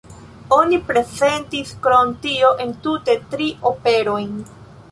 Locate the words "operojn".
3.75-4.33